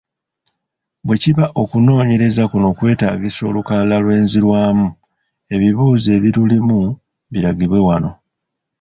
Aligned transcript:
Bwe 1.05 1.15
kiba 1.21 1.45
okunoonyereza 1.61 2.43
kuno 2.51 2.69
kwetaagisa 2.77 3.41
olukalala 3.49 3.95
lw’enzirwamu, 4.03 4.87
ebibuuzo 5.53 6.09
ebilulimu 6.17 6.79
biragibwe 7.31 7.79
wano. 7.87 8.11